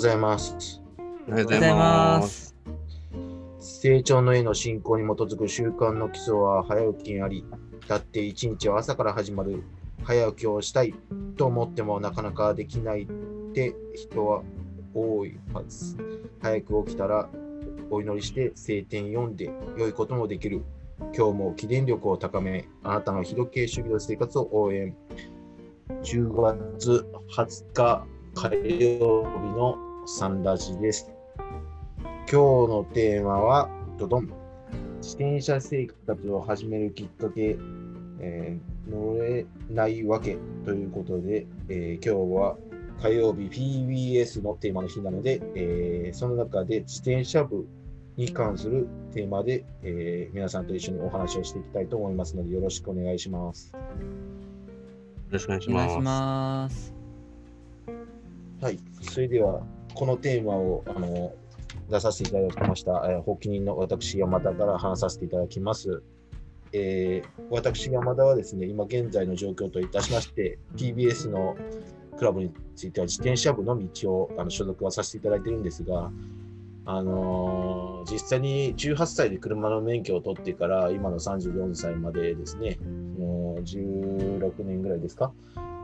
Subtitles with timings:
[0.00, 0.80] ございます。
[1.28, 2.56] おはようございます。
[3.58, 7.44] 成長の絵の進行に基づく習慣の基礎は早起きにあり、
[7.86, 9.62] だって一日は朝から始まる。
[10.04, 10.94] 早起きをしたい
[11.36, 14.42] と思ってもなかなかできないって人は
[14.94, 15.98] 多いはず。
[16.40, 17.28] 早く起きたら
[17.90, 20.62] お祈りして聖典読んで良いこともできる。
[21.14, 24.96] 今日も起電力を高め、あなたの非時計主義の生活を応援。
[26.04, 28.48] 10月20日火
[28.88, 31.08] 曜日のサンラジです。
[31.98, 34.28] 今日のテーマは、ドドン。
[35.00, 37.56] 自転車生活を始めるきっかけ、
[38.18, 42.56] えー乗れないわけということで、えー今日は
[43.00, 47.68] 火曜日 PBS のテーマの日なので、えーその中で自転車部
[48.16, 53.72] に関するテーマで、えー皆さんと一緒にお話をしていきたいと思いますので、よろしくお願いします。
[53.72, 53.78] よ
[55.30, 56.00] ろしくお願いし。
[56.00, 56.92] ます。
[58.60, 59.62] はい、それでは、
[59.94, 61.32] このテーマをあの
[61.90, 66.02] 出させていただきました、えー発起人の私、山田から話させていただきます。
[66.72, 71.56] えー私、山田はですね、今現在の状況といたしまして、TBS の
[72.16, 76.10] クラブについては自転車部の道をあの所属はさせていただいてるんですが、
[76.86, 82.78] あのー実際に18歳で車の免許を取ってから、今の34歳までですね、
[83.18, 85.32] もう16年ぐらいですか、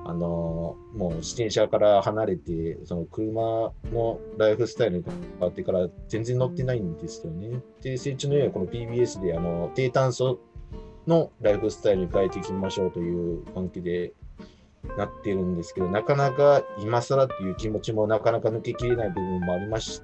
[0.08, 7.60] あのもう自転車から離れて、その車のライフスタイルに変わってから全然乗ってないんですよね。
[7.82, 10.38] で、成長のようはこの PBS であの低炭素
[11.08, 14.12] のライフスタイルに変えていきましょうという関係で
[14.96, 20.00] なってるんですけど、なかなか今更っていう気持ちもなかなか抜けきれない部分もありますし、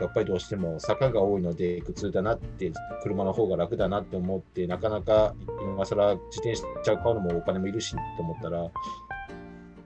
[0.00, 8.70] やっぱりどうしても坂が多いので苦痛だなって、車の方が楽だなって思って、なかなか今更自転車買うのもお金もいるしと思ったら、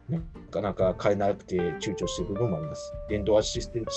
[0.08, 2.92] なかなか買えなくて躊躇している部分もあります。
[3.08, 3.90] 電動アシステント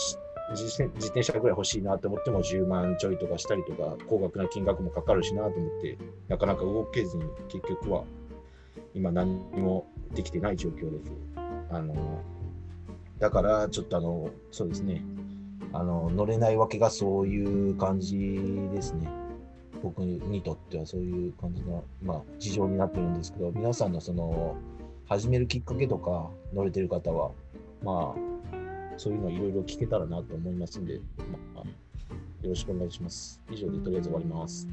[0.52, 5.98] 自転自転車ぐらい欲しいなと思っても10万ちょいとかしたりとか、高額な金額もかかるしなと思って、
[6.30, 8.06] なかなか動けずに結局は
[8.94, 11.12] 今何もできてない状況です。
[11.70, 12.24] あの
[13.20, 15.04] だからちょっとあの、そうですね、
[15.74, 18.18] あの乗れないわけがそういう感じ
[18.74, 19.10] ですね。
[19.84, 24.56] 僕にとってはそういう感じの、まあ、事情になってるんですけど、皆さんのその、
[25.10, 27.32] 始めるきっかけとか、乗れてる方は、
[27.82, 31.00] まあ、そういうのいろいろ聞けたらなと思いますんで、
[31.54, 31.68] まあ、
[32.44, 33.42] よろしくお願いします。
[33.50, 34.68] 以上でとりあえず終わります。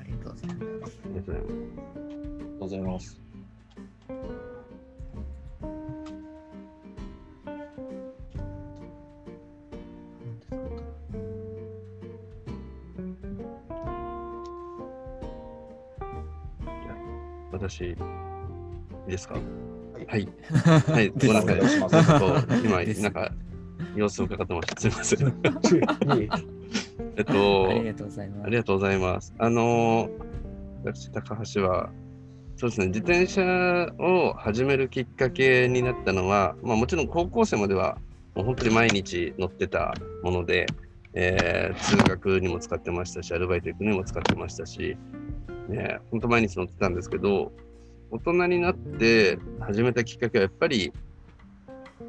[0.00, 0.98] ありがとうございます。
[1.04, 3.21] ありがとうございます
[17.52, 17.90] 私、い
[19.08, 19.36] いですか？
[19.36, 20.28] いはい。
[20.92, 21.58] はい、 ごめんなさい。
[22.64, 23.32] 今なんか、
[23.94, 24.80] 様子を伺ってました。
[24.80, 25.28] すみません。
[26.18, 26.28] いえ
[27.16, 28.46] えっと、ありがとうございます。
[28.46, 29.34] ありがとうございます。
[29.38, 30.10] あのー、
[30.84, 31.90] 私、高橋は、
[32.56, 37.98] そうですね、自転車を始めるきっかけになったのは、まあ、もちろん高校生までは、
[38.34, 40.66] もう本当に毎日乗ってたもので、
[41.14, 44.96] えー通学にも使ってましたし、アルバイト行くのにも使ってましたし、
[45.68, 47.52] ね、本当毎日乗ってたんですけど、
[48.10, 50.92] 大人になって始めたきっかけはやっぱり、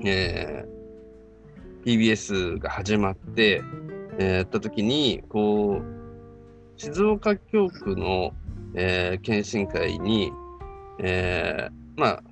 [0.04, 0.84] えー
[1.86, 3.62] PBS が始まって、
[4.18, 8.34] えーやった時に、こう、静岡教区の、
[8.74, 10.32] えー検診会に、
[11.00, 12.24] えーまあ、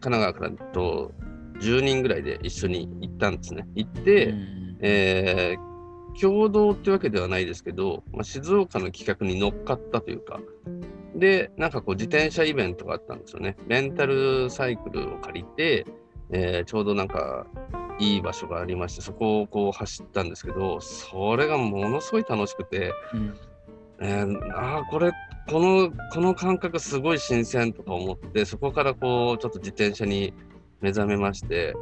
[0.00, 1.12] 神奈川からと
[1.60, 3.66] 10人ぐらいで一緒に行ったんですね。
[3.74, 5.65] 行って、うんえー
[6.20, 10.40] 共同ってわけではないですけど、まあ、静岡の企画に乗っかったというか、
[11.14, 13.56] で、なんかこう自転車イベントがあったんですよね。
[13.68, 15.86] レンタルサイクルを借りて、
[16.30, 17.46] えーちょうどなんか
[17.98, 23.34] いい場所がありまして、そこをこう走ったんですけど、それがものすごい楽しくて、うん
[24.00, 25.12] えーああ、これ、
[25.48, 30.34] この、この感覚すごい新鮮とか思って、そこからこう、ちょっと自転車に
[30.82, 31.74] 目覚めまして、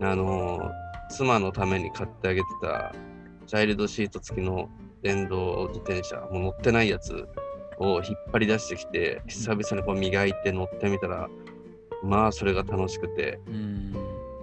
[0.00, 0.70] あのー
[1.10, 2.94] 妻のために買ってあげてた、
[3.46, 4.68] チャイルドシート付きの
[5.02, 7.28] 電動自転車、もう乗ってないやつ
[7.78, 11.28] を引っ張り出してきて、久々にこう磨いて乗ってみたら、
[12.02, 13.94] まあ、それが楽しくて、うん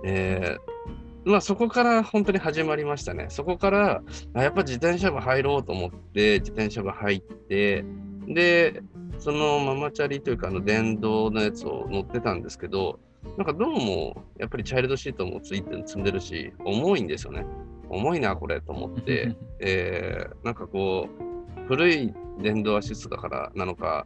[0.04, 3.28] えーまあそこから本当に始まりましたね。
[3.30, 4.02] そこから、
[4.34, 7.86] あやっぱ自転車部入ろうと思って、自転車部入って、
[8.28, 8.82] で、
[9.20, 13.00] そのママチャリというか、あの電動のやつを乗ってたんですけど、
[13.38, 17.46] なんかどうも、やっぱりチャイルドシートもついて積んでるし、重いんですよね。
[17.92, 24.06] 重いな、これと思って、えーなんかこう、古い電動アシストだからなのか、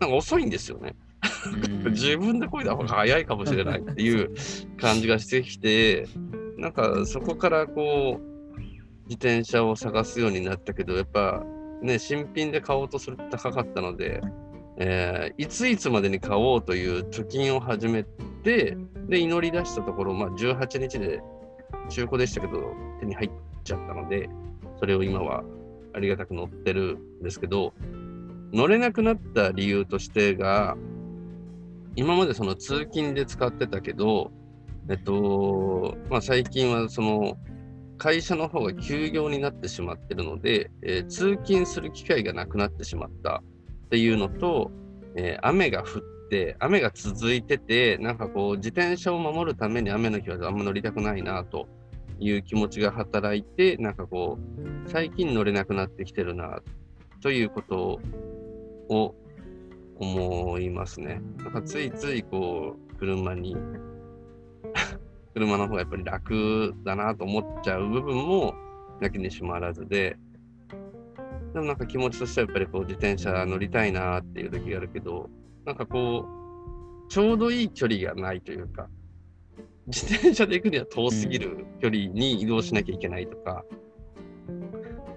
[0.00, 0.94] なんか遅いんですよね。
[0.96, 1.04] うん
[1.92, 4.32] 自分でこいだ方が早いかもしれないっていう
[4.78, 6.06] 感じがしてきて、
[6.56, 8.60] なんかそこからこう、
[9.06, 11.44] 自転車を探すようになったけど、やっぱ
[11.82, 14.22] ね、新品で買おうとすると高かったので、
[14.78, 18.04] えーいついつまでに買おうという貯金を始め
[18.42, 18.76] て、
[19.08, 21.20] で、祈り出したところ、まあ、18日で
[21.88, 23.30] 中古でしたけど、手に入っ
[23.62, 24.28] ちゃったので、
[24.78, 25.44] それを今は
[25.94, 27.72] ありがたく乗ってるんですけど、
[28.52, 30.76] 乗れなくなった理由としてが、
[31.96, 34.32] 今までその通勤で使ってたけど、
[34.88, 37.38] えっと、まあ、最近はその
[37.98, 43.42] 会社の方が休業になってしまってるので、えー通勤する機会がなくなってしまった
[43.86, 44.70] っていうのと、
[45.16, 45.86] えー雨が降っ、
[46.58, 51.68] 雨が続いてて、なんかこう自転車を守るために雨の日はあんま乗りたくないなと
[52.18, 56.60] いう気持ちが働いて、なんかこう、最近乗れなくなってきてるな
[57.22, 58.00] ということ
[58.88, 59.14] を
[59.96, 61.20] 思いますね。
[61.38, 63.56] なんかついついこう、車に、
[65.34, 68.54] 車の方がやっぱり楽だなと思っちゃう部分も
[69.00, 70.16] なきにしもあらずで、
[71.52, 75.30] でもなんか気持ちとしてはやっぱりこう自転車乗りたいなっていう時があるけど、
[75.64, 76.26] なんかこ
[77.06, 78.88] う、ちょうどいい距離がないというか、
[79.86, 83.64] 自転車で行くには遠すぎる距離に移動しなきゃいけないとか、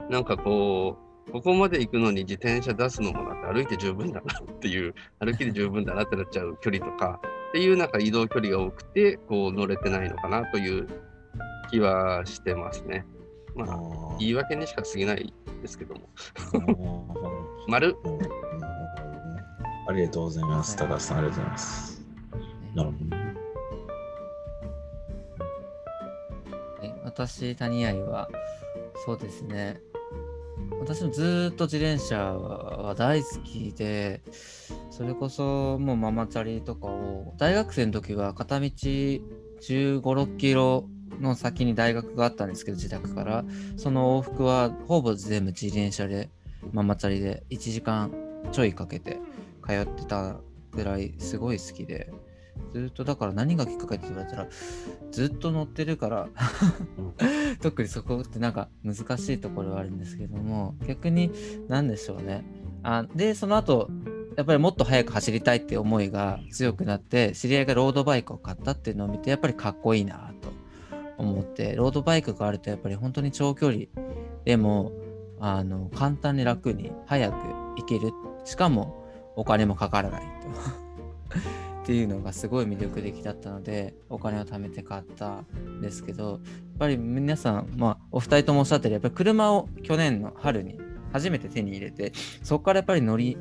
[0.09, 0.97] なんかこ
[1.27, 10.87] う、ここまで行くのに自転車出すのもなんか歩いて十分だなっていう、歩きで十分だなってなっちゃう距離とか、っていうなんか移動距離が多くて、こう乗れてないのかなという
[11.71, 13.05] 気はしてますね。
[13.55, 16.09] まあ、あ言い訳にしか過ぎないですけども。
[16.35, 18.36] ー 丸、うん
[19.87, 20.75] ありがとうございます。
[20.75, 22.01] 高橋さん、ありがとうございます。
[22.75, 23.17] なるほど。
[27.05, 28.29] 私、谷愛は、
[29.05, 29.79] そうですね。
[30.81, 34.21] 私もずっと自転車は大好きで、
[34.91, 39.21] それこそもうママチャリとかを、大学生の時は片道15、
[40.01, 40.85] 6キロ
[41.21, 43.45] の先に大学があったんですけど、自宅から。
[43.77, 46.29] その往復はほぼ全部自転車で、
[46.73, 48.11] ママチャリで1時間
[48.51, 49.19] ちょいかけて
[49.67, 50.37] 通ってた
[50.71, 52.11] ぐらいすごい好きで、
[52.73, 54.47] ずっとだから何がきっかけって言われたら、
[55.11, 56.29] ずっと乗ってるから、
[57.61, 61.31] 特にそこってなんか難しいところはあるんですけども、逆に
[61.67, 62.45] 何でしょうね。
[62.83, 63.89] あで、その後、
[64.37, 70.51] やっぱりもっと速く走りたいって思いが強くなって、知り合いがロードバイクを買ったっていうのを見て、やっぱりかっこいいなと
[71.17, 73.85] 思って、ロードバイクがあるとやっぱり本当に長距離
[74.45, 74.91] でも、
[75.39, 77.35] あの、簡単に楽に速く
[77.77, 78.11] 行ける。
[78.45, 79.06] しかも
[79.37, 80.47] お金もかからないと。
[81.83, 86.39] っていうのがすごい魅力的だったのでお金を貯めて買ったんですけどやっ
[86.79, 90.77] ぱり皆さん、まあ、お二人ともおっしゃってるやっぱり車を去年の春に
[91.13, 92.11] 初めて手に入れて
[92.43, 93.37] そこからやっぱり乗り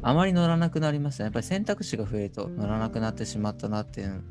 [0.00, 1.26] あまり乗らなくなりましたね。
[1.26, 4.24] やっぱり選択肢が増えると乗らなくなってしまったなっていう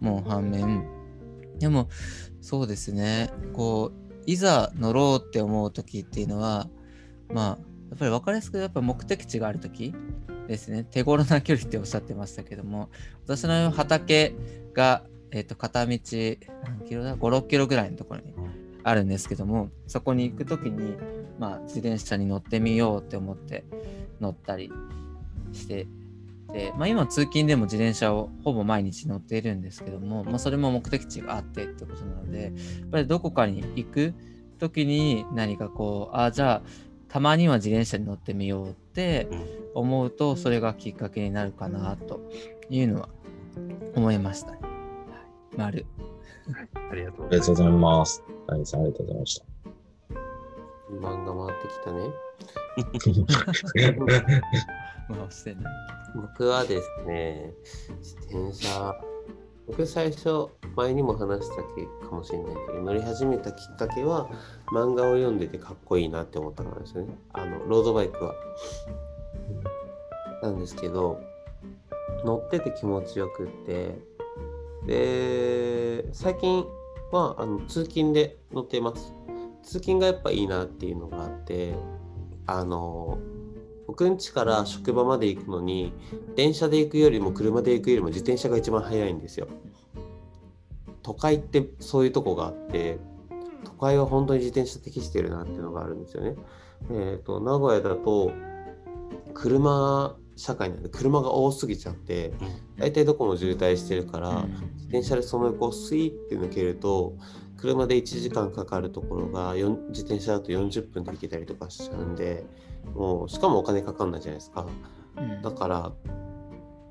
[0.00, 0.84] のも反面。
[1.60, 1.88] でも
[2.40, 3.30] そうですね。
[3.52, 6.68] こういざ乗ろうって思う時っていうのは
[7.32, 7.46] まあ
[7.90, 9.94] やっぱり分かりやすくやっぱ目的地がある時
[10.48, 10.84] ですね。
[10.84, 12.90] 手頃な距離っておっしゃってましたけども
[13.24, 14.34] 私の畑
[14.74, 16.00] が、えっと片道何
[16.86, 18.34] キロだ？56キロぐらいのところに
[18.84, 20.96] あるんですけどもそこに行く時に、
[21.38, 23.64] まあ、自転車に乗ってみようって思って
[24.20, 24.72] 乗ったり
[25.52, 25.86] して
[26.52, 32.52] で、まあ、今通勤でも自転車をほぼ毎日乗っているんですけども、まあ、それも目的地があってってことなのでやっ
[32.90, 34.14] ぱりどこかに行く
[34.58, 36.62] 時に何かこうああじゃあ
[37.12, 39.28] たまには自転車に乗ってみようって
[39.74, 42.20] 思うとそれがきっかけになるかなと
[42.70, 43.10] いうのは
[43.94, 44.58] 思いましたね。
[44.62, 45.86] はい、丸。
[46.90, 48.24] ありがとうありがとうございます。
[48.48, 49.46] 谷さん、ありがとうございました。
[50.90, 51.98] 漫画回ってきたね。
[55.10, 55.74] まあ、してない。
[56.14, 57.52] 僕はですね、
[57.98, 58.94] 自転車、
[59.66, 64.28] 僕最初、前にも話したけかもしれないけど、乗り始めたきっかけは、
[64.72, 67.16] 漫画を読んでてかっこいいなって思ったからですよね。
[67.32, 68.34] あの、ロードバイクは。
[70.42, 71.20] なんですけど、
[72.24, 73.98] 乗ってて気持ちよくって、
[74.86, 76.64] で、最近
[77.12, 79.14] はあの通勤で乗っています。
[79.62, 81.74] 通勤がやっぱいいなっていうのがあって、
[82.46, 83.18] あの、
[83.92, 85.92] 僕ん家から職場まで行くのに
[86.34, 89.48] 電車で行くよりも車で行くよりも自転車が一番早いんですよ。
[91.02, 92.98] 都会ってそういうとこがあって
[93.64, 96.36] 都会は本当に自転車適してるなっていうのがあるんですよね。
[96.90, 98.32] えっ、と名古屋だと
[99.34, 102.32] 車社会なんで車が多すぎちゃって
[102.78, 104.46] 大体どこも渋滞してるから
[104.76, 107.12] 自転車でその横をスイーって抜けると
[107.58, 112.46] 車で1時間かかるところが自転車だと40分で行けたりとかしちゃうんで
[112.94, 114.66] もうしかもお金かかんないじゃないですか。
[115.16, 115.42] うん。
[115.42, 115.92] だから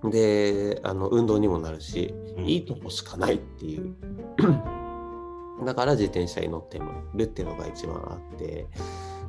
[0.09, 2.45] であの運動にもなるし、うん。
[2.45, 3.95] いいとこしかないっていう。
[5.65, 6.79] だから自転車に乗って
[7.13, 8.67] るっていうのが一番あって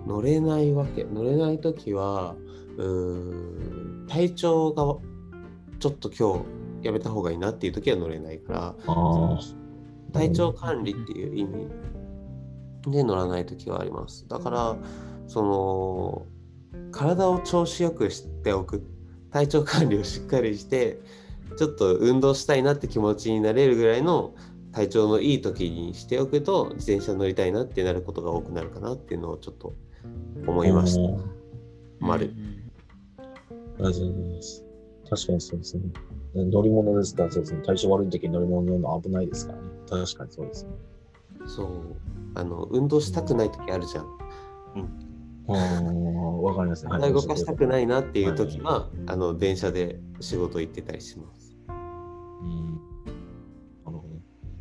[0.07, 2.37] 乗れないわけ乗れない時は
[2.77, 4.83] うーん体調が
[5.79, 6.43] ちょっと今
[6.83, 9.39] 日やめた方がいいなっていう時は乗れないからあ
[10.13, 11.69] 体調管理っていう意味
[12.89, 14.27] で乗らない時はあります。
[14.27, 14.77] だから
[15.29, 16.27] その
[16.91, 18.83] 体を調子よくしておく
[19.31, 21.01] 体調管理をしっかりして
[21.57, 24.35] ちょっと運動したいなって気持ちになれるぐらいの
[24.73, 29.75] 体調のいい時にしておくと自転車乗りたいなってなることが多くなるかなっていうのをちょっと
[30.47, 31.01] 思いました。
[31.01, 31.43] うん
[32.03, 32.63] 丸うん
[33.19, 33.23] あ
[33.79, 34.65] りがとうございます。
[35.09, 35.83] 確かにそうですね。
[36.35, 37.63] 乗り物ですから、そうですね。
[37.63, 39.65] 体調悪い時に乗り物乗るの危ないですからね。
[39.89, 40.71] 確かにそうですね。
[41.47, 41.69] そう
[42.35, 44.07] あの運動したくない時あるじゃん。
[44.77, 45.53] うん、
[46.43, 51.57] わかります動かしたくないなっていう時は、あの電車で仕事行ってたりします。
[51.69, 52.75] うん
[53.85, 54.05] なるほ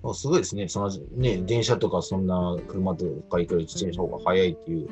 [0.03, 0.11] ど。
[0.11, 0.67] あすごいですね。
[0.67, 4.89] そのね、電車とかそんな車とか行くより自転車の方が早いっていう、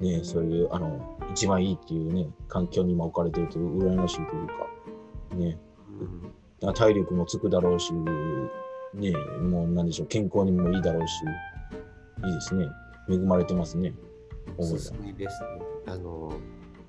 [0.00, 5.58] ね、そういう、あの、一番いいっていうね、環境に今置かれてるという、羨ましいというか、ね、
[6.00, 6.32] うん
[6.74, 7.92] 体力もつくだろうし、
[8.94, 11.12] ね、もうなんでしょう、健康にもいいだろうし、
[12.26, 12.68] いいですね。
[13.08, 13.94] 恵まれてますね。
[14.58, 15.48] おすすめですね。
[15.90, 16.32] あの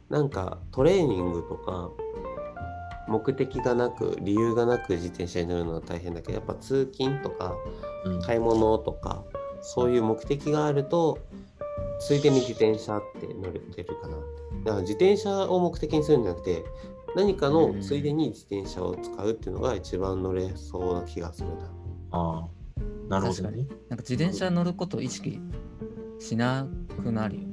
[0.10, 1.90] なんかトレーニングとか
[3.08, 7.56] 目的がなく理由がなく自転車に乗るのは大変だけどやっぱ通勤とか
[8.06, 9.24] うん買い物とか
[9.62, 11.20] そういう目的があると
[12.00, 16.64] ついでに自転車って乗れてるかなだから自転車を目的にするんじゃなくて
[17.16, 21.56] 何かのついでに自転車を使うっていうのが一番乗れそうな気がするな。
[22.12, 22.48] ああ、
[23.10, 23.68] なるほどね。
[23.90, 25.40] なんか自転車乗ることを意識
[26.20, 26.68] しな
[27.04, 27.51] くなるよね。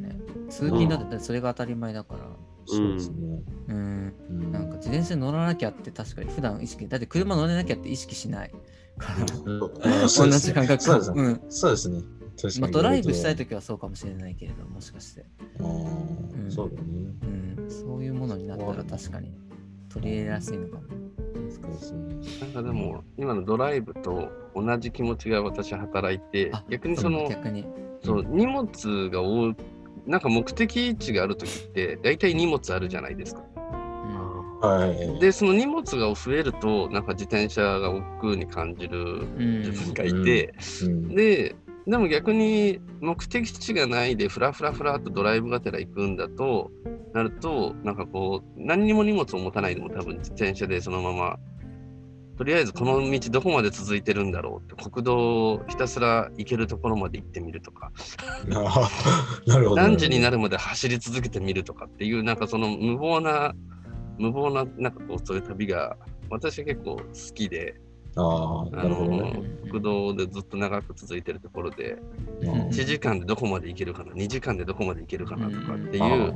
[0.49, 2.21] 通勤だってそれが当たり前だから。
[2.67, 3.43] そうですね。
[3.69, 4.15] うん。
[4.31, 8.51] うんなんか自転車乗らなきゃって確かに普段意識、だって車乗れなきゃって意識しない
[8.99, 9.27] から。
[9.47, 9.71] 同う
[10.03, 11.23] ですねじ感覚そうですね。
[11.23, 11.41] うん。
[11.49, 12.03] そうですね。
[12.61, 15.27] まあ、ドライブしたいときはそうかもしれないけれど、もしかして。
[15.61, 16.89] ああうんそうだね。
[17.59, 17.71] うん。
[17.71, 19.33] そういうものになったら確かに
[19.89, 20.83] 取り入れやすいのかも。
[22.41, 27.65] なんかでも、今のドライブと同じ気持ちが私は働いてあ、逆にその、逆に。
[28.05, 29.57] そう荷物が多い、
[30.09, 33.43] なんか目的地があるときって、大体荷物あるじゃないですか。
[33.55, 35.21] うんはい。
[35.21, 41.55] で、その荷物が増えると、なんか自転車が億劫に感じるうん自分がいて、うん、で、
[41.89, 46.71] でも逆に目的地がないでフラフラフラっとドライブがてら行くんだと
[47.15, 51.39] なるとなんかこう何にも荷物を持たないでも多分自転車でそのまま
[52.39, 57.91] とりあえずこの道どこまで続いてるんだろうって国道をひたすら行けるところまで行ってみるとか
[58.47, 59.77] なるほど。
[59.77, 63.55] 何時になるるまで走り続けてみるとかっていうなんかその無謀な
[64.19, 65.97] 無謀ななんかこうそういう旅が
[66.31, 67.03] 私は結構好
[67.35, 67.81] きで
[68.17, 69.43] ああ、なるほどね。
[69.71, 71.99] 国道でずっと長く続いてるところで
[72.41, 76.35] うん1時間でどこまで行けるかな、2時間でどこまで行けるかなとかっていう、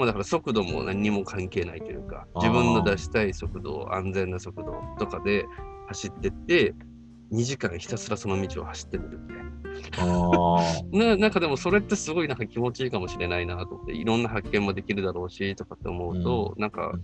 [0.00, 5.44] もうだから速度も何にも関係ないというか、自分の出したい速度、安全な速度とかで
[5.88, 6.74] 走ってって、
[7.30, 9.36] 2時間ひたすらその道を走ってみるみたい
[9.98, 10.98] あな。
[11.12, 16.98] ななんかでもそれってすごいなんか気持ちいいかもしれないなと思って、いろんな発見もできるだろうしとかって思うと、なんか、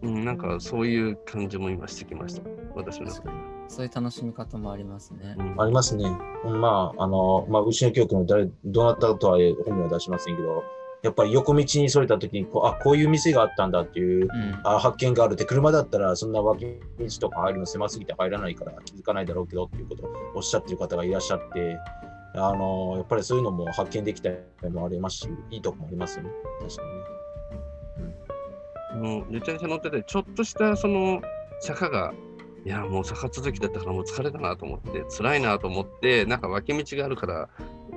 [0.00, 3.30] うん、なんかそういう感じも今してきました、私の中で。
[3.68, 5.34] そういう楽しみ方もありますね。
[5.38, 6.04] うんあ、ありますね。
[6.44, 10.62] まあ、あの、まあ、うちの教区の誰、どなたとは本名は出しませんけど、
[11.02, 14.28] やっぱり横道にそれた時にこう、あ、こういう店があったんだっていう、うん。
[14.64, 16.64] あ発見があるって、車だったらそんな脇
[16.98, 21.78] 道とか入るの狭すぎて入らないから気づかないだろうけどっていうことをおっしゃってる方がいらっしゃって、
[22.34, 24.36] あの、やっぱりそういうのも発見できたり
[24.70, 26.30] もありますし、いいとこもありますよね。
[26.60, 26.94] 確かにね。
[29.28, 31.20] 自転車乗ってて、ちょっとしたその
[31.60, 32.14] 坂が、
[32.66, 37.48] いや、もう坂続きだったからもう疲れたなと思って、辛いなと思って、なんか脇道があるから、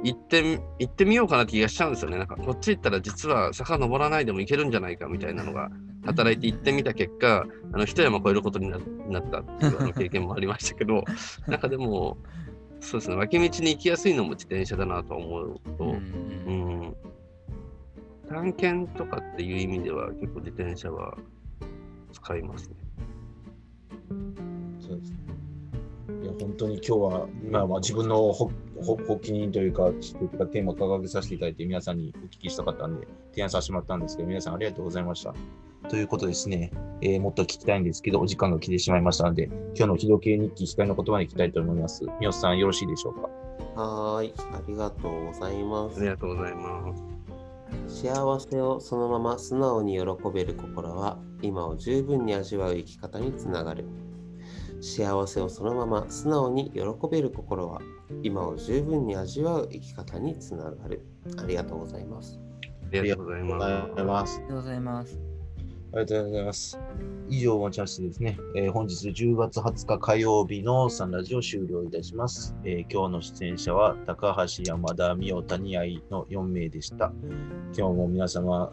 [0.04, 2.20] 行ってみ行ってみようかなって気がしちゃうんですよね。
[2.20, 5.72] なんかこっち行ったら実は坂登らないでも行けるんじゃないかみたいなのが
[6.06, 11.04] 働いて行ってみた結果、あの一山越えることにななったっていうあの経験もありましたけど、
[11.50, 12.20] なんかでも、
[12.80, 16.96] そうですね、脇道に行きやすいのも自転車だなと思うと、うんうん、
[18.30, 21.18] 探検とかっていう意味では結構自転車は
[22.12, 22.89] 使いますね。
[24.80, 25.18] そうですね。
[26.24, 28.52] いや、本当に今日は、まあ、まあ自分のほ
[28.82, 35.34] ほ発起人というか、というかテーマを掲げさせていただいて、皆さんにお聞きしたかったんで、提案させてもらったんですけど、皆さんありがとうございました。
[35.90, 42.06] ということですね、えーもっと聞きたいんですけど、お時間が来てしまいましたので、今日の日時計日記、光の言葉に行きたいと思います。
[42.20, 43.30] 三好さん、よろしいでしょうか。
[43.82, 46.10] はーい、ありがとうございますあり。
[46.10, 46.96] がとうございま
[47.88, 48.02] す。
[48.04, 53.86] 幸せをそのまま素直に喜べる心は今を十分に味わう生き方につながる。
[54.82, 56.82] 幸せをそのまま素直に喜
[57.12, 57.82] べる心は
[58.24, 61.02] 今を十分に味わう生き方につながる。
[61.38, 62.40] ありがとうございます。
[62.92, 63.60] ありがとうございま
[64.28, 64.38] す。
[64.38, 65.20] ありがとうございます。
[65.92, 66.80] ありがとうございます。
[67.30, 72.56] 以上をもちましてですね、えー本日10月20日火曜日のサンラジオ終了いたします。
[72.64, 77.12] えー今日の出演者は高橋、山田、美代、谷合の4名でした。
[77.76, 78.72] 今日も皆様、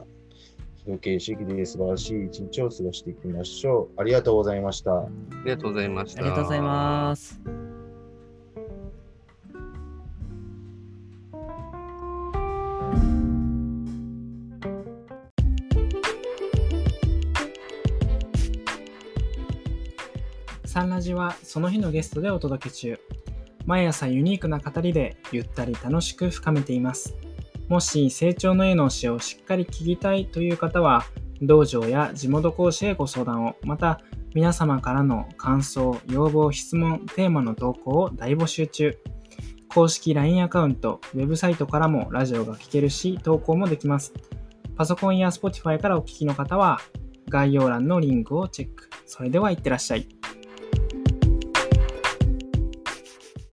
[0.86, 4.00] 時計主義で素晴らしい一日を過ごしていきましょう。
[4.00, 5.02] ありがとうございました。
[5.02, 5.06] す。
[5.32, 6.20] ありがとうございました。
[6.20, 7.40] ありがとうございます。
[20.64, 23.00] サンラジはその日のゲストでお届け中。
[23.64, 27.16] 毎朝ユニークな語りでゆったり楽しく深めています。
[27.68, 31.04] もし成長の絵の教えをしっかり聞きたいという方は、
[31.42, 34.00] 道場や地元講師へご相談を、また
[34.34, 38.98] 皆様からの感想、要望、質問、テーマの投稿を大募集中。
[39.68, 44.14] 公式 LINE アカウント、ウェブサイトからもラジオが聞けるし、投稿もできます。
[44.76, 46.80] パソコンや Spotify からお聞きの方は、
[47.28, 48.88] 概要欄のリンクをチェック。
[49.06, 50.15] それではいってらっしゃい。